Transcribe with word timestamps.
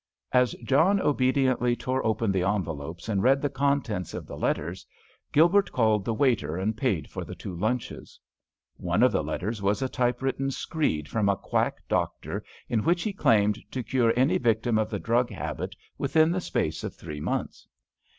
As 0.31 0.53
John 0.63 0.99
obediently 0.99 1.75
tore 1.75 2.03
open 2.03 2.31
the 2.31 2.41
envelopes 2.41 3.07
and 3.07 3.21
read 3.21 3.39
the 3.39 3.51
contents 3.51 4.15
of 4.15 4.25
the 4.25 4.35
letters, 4.35 4.83
Gilbert 5.31 5.71
called 5.71 6.03
the 6.05 6.13
waiter 6.15 6.57
and 6.57 6.75
paid 6.75 7.07
for 7.07 7.23
the 7.23 7.35
two 7.35 7.55
lunches. 7.55 8.19
One 8.77 9.03
of 9.03 9.11
the 9.11 9.23
letters 9.23 9.61
was 9.61 9.83
a 9.83 9.87
typewritten 9.87 10.49
screed 10.49 11.07
from 11.07 11.29
a 11.29 11.37
quack 11.37 11.83
doctor 11.87 12.43
in 12.67 12.83
which 12.83 13.03
he 13.03 13.13
claimed 13.13 13.59
to 13.69 13.83
cure 13.83 14.11
any 14.15 14.39
victim 14.39 14.79
of 14.79 14.89
the 14.89 14.97
drug 14.97 15.29
habit 15.29 15.75
within 15.99 16.31
the 16.31 16.41
space 16.41 16.83
of 16.83 16.95
three 16.95 17.19
months. 17.19 17.67